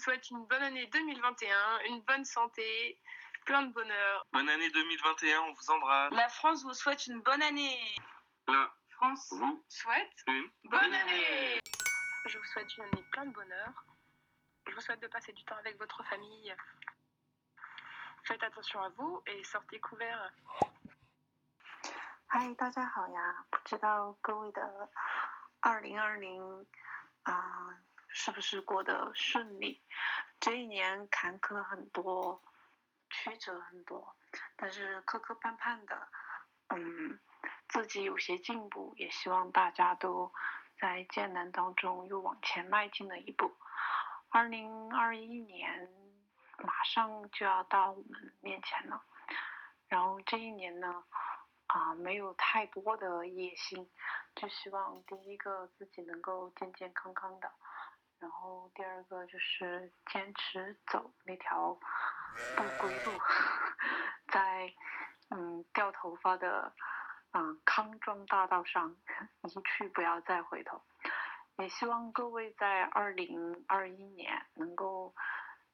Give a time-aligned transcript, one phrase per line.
[0.00, 3.00] souhaite une bonne année 2021, une bonne santé,
[3.44, 4.24] plein de bonheur.
[4.32, 6.12] Bonne année 2021, on vous embrasse.
[6.12, 7.96] La France vous souhaite une bonne année.
[8.46, 11.60] La France vous souhaite une bonne année.
[12.26, 13.84] Je vous souhaite une année plein de bonheur.
[14.68, 16.54] Je vous souhaite de passer du temps avec votre famille.
[18.24, 20.32] Faites attention à vous et sortez couverts.
[22.28, 23.46] 嗨，大家好呀！
[23.50, 24.90] 不知道各位的
[25.60, 26.66] 二零二零
[27.22, 27.78] 啊，
[28.13, 29.81] 是不是过得顺利？
[30.39, 32.41] 这一年坎坷很多，
[33.09, 34.15] 曲折很多，
[34.55, 36.07] 但是磕磕绊绊的，
[36.69, 37.19] 嗯，
[37.69, 40.31] 自己有些进步，也希望大家都
[40.79, 43.55] 在艰难当中又往前迈进了一步。
[44.29, 45.89] 二零二一年
[46.57, 49.03] 马上就要到我们面前了，
[49.87, 51.03] 然后这一年呢？
[51.67, 53.89] 啊，没有太多的野心，
[54.35, 57.49] 就希望第一个自己能够健健康康的，
[58.21, 61.73] 然后第二个就是坚持走那条
[62.55, 63.19] 不归路，
[64.31, 64.71] 在
[65.29, 66.71] 嗯掉头发的
[67.31, 68.95] 啊康庄大道上
[69.41, 70.83] 一去不要再回头，
[71.57, 75.15] 也希望各位在二零二一年能够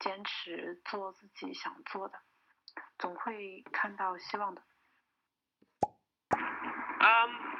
[0.00, 2.20] 坚持做自己想做的，
[2.98, 4.62] 总会看到希望的。
[7.02, 7.51] Um,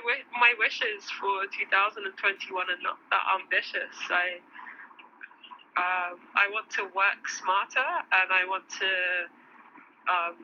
[0.00, 3.96] my my wishes for 2021 are not that ambitious.
[4.08, 4.40] I
[5.76, 8.92] um, I want to work smarter and I want to
[10.08, 10.36] um,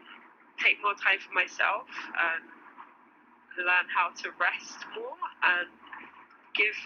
[0.57, 2.45] take more time for myself and
[3.61, 5.69] learn how to rest more and
[6.57, 6.77] give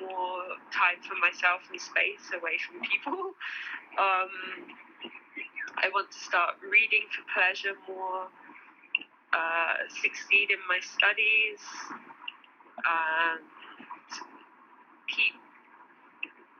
[0.00, 3.32] more time for myself and space away from people.
[3.94, 4.74] Um,
[5.78, 8.26] I want to start reading for pleasure more
[9.34, 11.58] uh, succeed in my studies
[12.86, 13.42] and
[15.10, 15.34] keep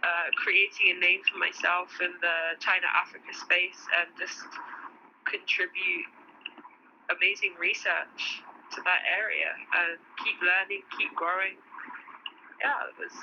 [0.02, 4.42] uh, creating a name for myself in the China Africa space and just
[5.24, 6.10] contribute
[7.14, 8.42] amazing research
[8.74, 11.56] to that area and keep learning, keep growing.
[12.60, 13.14] Yeah, it was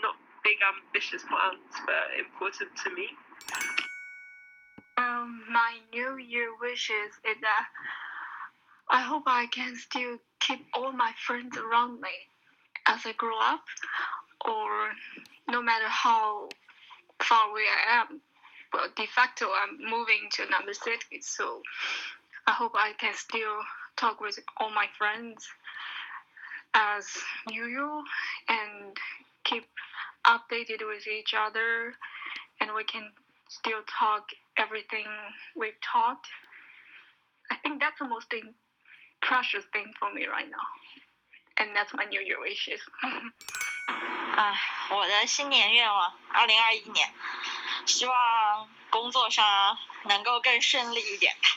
[0.00, 3.12] not big ambitious plans, but important to me.
[4.96, 7.66] Um, my New Year wishes is that
[8.90, 12.08] I hope I can still keep all my friends around me
[12.86, 13.64] as I grow up,
[14.48, 14.90] or
[15.48, 16.48] no matter how
[17.20, 18.20] far away I am.
[18.72, 21.62] Well, de facto, I'm moving to another city, so
[22.46, 23.58] I hope I can still
[23.96, 25.48] talk with all my friends
[26.74, 27.06] as
[27.50, 28.02] usual
[28.48, 28.96] and
[29.44, 29.66] keep
[30.26, 31.94] updated with each other,
[32.60, 33.10] and we can
[33.48, 35.06] still talk everything
[35.56, 36.26] we've talked.
[37.50, 38.54] I think that's the most thing,
[39.26, 40.66] precious thing for me right now.
[41.58, 42.80] And that's my New Year wishes.
[44.36, 44.54] 啊，
[44.90, 47.12] 我的新年愿望，二零二一年，
[47.86, 51.48] 希望工作上能够更顺利一点吧。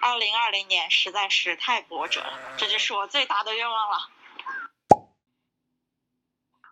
[0.00, 4.10] 二零二零年实在是太波折了，这就是我最大的愿望了。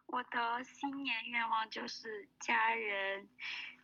[0.07, 3.29] 我的新年愿望就是家人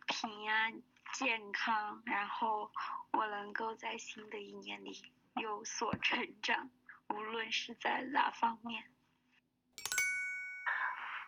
[0.07, 0.81] 平安
[1.13, 2.71] 健康，然后
[3.11, 4.93] 我能够在新的一年里
[5.35, 6.69] 有所成长，
[7.09, 8.91] 无论是在哪方面。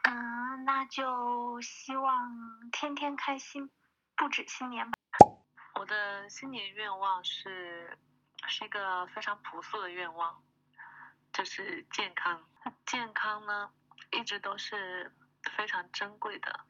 [0.04, 3.72] 嗯，那就希望天天开心，
[4.16, 4.98] 不止新年吧。
[5.80, 7.98] 我的新年愿望是
[8.48, 10.44] 是一个非常朴素的愿望，
[11.34, 12.48] 就是健康。
[12.86, 13.72] 健康呢，
[14.12, 15.12] 一直都是
[15.58, 16.66] 非常珍贵的，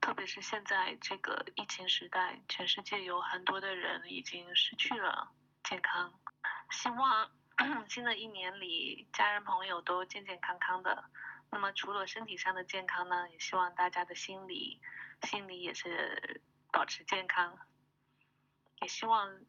[0.00, 5.32] 特别是现在这个疫情时代，全世界有很多的人已经失去了
[5.64, 6.14] 健康。
[6.70, 7.30] 希望
[7.88, 11.04] 新的一年里，家人朋友都健健康康的。
[11.50, 14.80] 那么除了身体上的健康呢，也希望大家的心理
[15.22, 17.58] 心理也是保持健康。
[18.80, 19.40] 也希望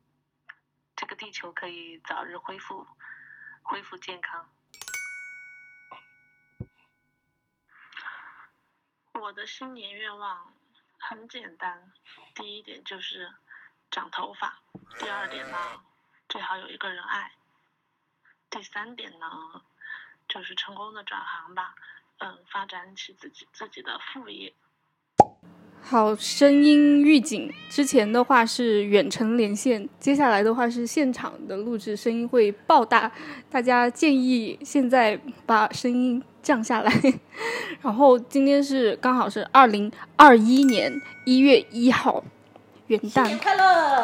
[0.95, 2.87] 这个地球可以早日恢复
[3.61, 4.49] 恢复健康。
[9.13, 10.53] 我的新年愿望
[10.97, 11.91] 很简单，
[12.33, 13.31] 第一点就是
[13.91, 14.61] 长头发，
[14.97, 15.83] 第二点呢
[16.29, 17.31] 最好有一个人爱，
[18.51, 19.25] 第三点呢
[20.27, 21.73] 就是成功的转行吧，
[22.19, 24.53] 嗯，发展起自己自己的副业。
[25.81, 27.51] 好，声音预警。
[27.69, 33.11] 之前的话是远程连线，接下来的话是现场的录制，声音会爆大。
[33.49, 36.91] 大家建议现在把声音降下来。
[37.81, 40.91] 然后今天是刚好是二零二一年
[41.25, 42.23] 一月一号，
[42.89, 44.03] 元旦快乐！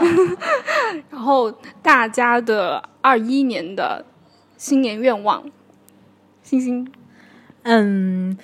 [1.10, 1.52] 然后
[1.82, 4.06] 大家的二一年的
[4.58, 5.44] 新年愿望，
[6.44, 6.88] 星星，
[7.64, 8.38] 嗯，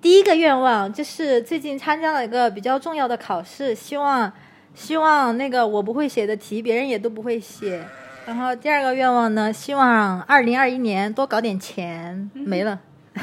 [0.00, 4.32] 第一个愿望就是最近参加了一个比较重要的考试，希望
[4.72, 7.84] 希望那个我不会写的题，别人也都不会写。
[8.24, 12.80] 然后第二个愿望呢，希望二零二一年多搞点钱，没了。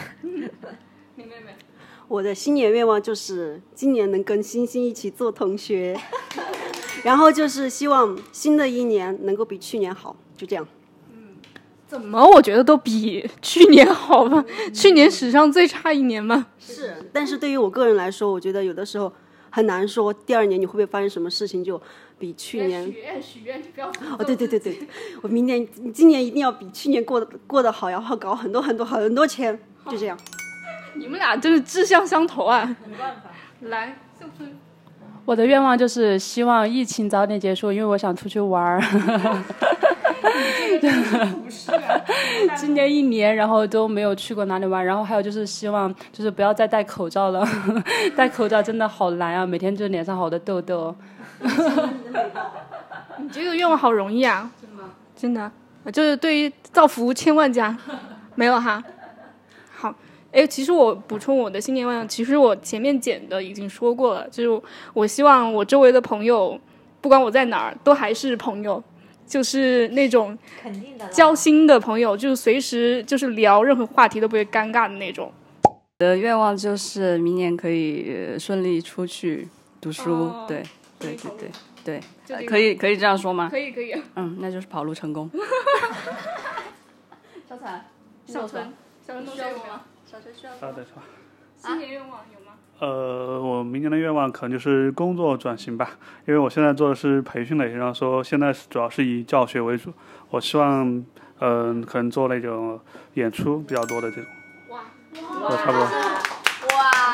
[2.09, 5.95] 我的新年愿望就是今年能跟星星一起做同学，
[7.03, 10.67] 然后就是希望新的一年能够比去年好，就这样。
[11.11, 11.35] 嗯
[11.87, 12.23] 怎么？
[12.23, 14.43] 我觉得都比去年好吧？
[14.73, 16.47] 去年史上最差一年吗？
[16.59, 19.11] 是，但是对于我个人来说，我觉得有的时候
[19.49, 21.81] 很难说第二年你会不会发生什么事情就
[22.19, 22.85] 比去年。
[22.85, 23.87] 许愿许愿，你不要。
[23.87, 24.87] 哦，对对对对，
[25.21, 29.59] 我明年今年一定要比去年过得过得好，然后搞很多很多很多钱，
[29.89, 30.15] 就这样。
[30.95, 32.75] 你们俩真是志向相投啊！
[32.87, 33.31] 没办法，
[33.61, 34.55] 来，秀春。
[35.29, 38.81] 我的愿望就是希望疫情早点结束，因为我想出去玩儿。
[42.57, 47.47] 今年一年，然后都没有去过哪里玩，然后还有就是希望就是不要再戴口罩了，
[48.17, 50.95] 戴口罩真的好难啊，每天就脸上好多痘痘。
[53.21, 54.49] 你这个愿望好容易啊！
[55.15, 55.51] 真的，真
[55.85, 57.77] 的，就是对于造福千万家，
[58.33, 58.83] 没有哈。
[60.31, 64.61] 好，哎，其实我补充我的新年愿望，其实我前面剪的已经说过了，就是
[64.93, 66.59] 我希望我周围的朋友，
[67.01, 68.81] 不管我在哪儿，都还是朋友。
[69.27, 70.35] 就是那种
[71.11, 75.31] 交心的朋友，就是随时就是聊任何话题都不会尴尬的那种。
[75.99, 79.47] 我的愿望就是明年可以顺利出去
[79.79, 80.63] 读书，对
[80.97, 81.51] 对对
[81.85, 83.49] 对对，可以可以这样说吗？
[83.51, 83.93] 可以可以。
[84.15, 85.29] 嗯，那就是跑路成功。
[87.47, 87.85] 小彩，
[88.25, 88.73] 小陈，
[89.05, 89.83] 小陈需要吗？
[90.09, 90.53] 小学需要。
[90.53, 91.03] 啊，对，是吧？
[91.55, 92.53] 新年愿望有吗？
[92.79, 95.91] 呃，我明年的愿望可能就是工作转型吧，
[96.25, 99.93] 因为我现在做的是培训类，然后说现在主要是以教学为主。
[100.31, 101.05] 我希望，
[101.41, 102.79] 嗯，可能做那种
[103.13, 104.25] 演出比较多的这种。
[104.69, 104.81] 哇，
[105.57, 105.81] 差不多。
[105.81, 107.13] 哇，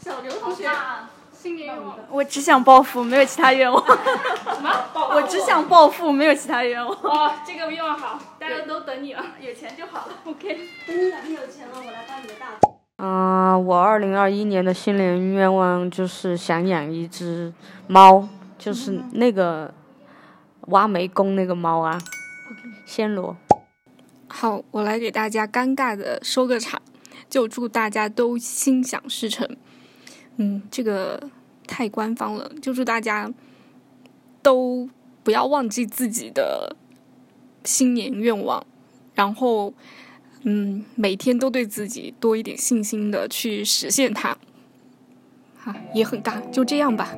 [0.00, 0.70] 小刘同学，
[1.40, 1.98] 新年愿望。
[2.10, 3.82] 我只想暴富，没有其他愿望。
[3.86, 4.70] 什么？
[4.94, 7.02] 我只想暴富，没有其他愿望。
[7.04, 10.12] 哇，这个愿望好，大家都等你了，有钱就好了。
[10.24, 10.58] OK。
[10.86, 12.46] 等你哪天有钱了，我来当你的大。
[12.98, 17.50] 嗯，我二零二一年的新年愿望就是想养一只
[17.86, 18.28] 猫，
[18.58, 19.72] 就是那个
[20.66, 21.98] 挖煤工那个猫啊，
[22.86, 23.34] 暹罗。
[24.28, 26.82] 好，我来给大家尴尬的收个场，
[27.30, 29.48] 就祝大家都心想事成。
[30.40, 31.30] 嗯，这个
[31.66, 33.30] 太官方了，就祝大家
[34.42, 34.88] 都
[35.22, 36.74] 不要忘记自己的
[37.64, 38.66] 新年愿望，
[39.14, 39.72] 然后。
[40.42, 44.38] 嗯，每天都对自己多一点信心的去实现它，
[45.58, 47.14] 哈，也很尬，就这样吧。